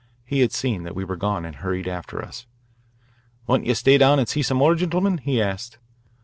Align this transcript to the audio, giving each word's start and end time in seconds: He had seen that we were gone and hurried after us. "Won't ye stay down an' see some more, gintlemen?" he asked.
He 0.25 0.39
had 0.39 0.51
seen 0.51 0.81
that 0.81 0.95
we 0.95 1.03
were 1.03 1.15
gone 1.15 1.45
and 1.45 1.57
hurried 1.57 1.87
after 1.87 2.25
us. 2.25 2.47
"Won't 3.45 3.67
ye 3.67 3.75
stay 3.75 3.99
down 3.99 4.17
an' 4.19 4.25
see 4.25 4.41
some 4.41 4.57
more, 4.57 4.73
gintlemen?" 4.73 5.19
he 5.19 5.39
asked. 5.39 5.77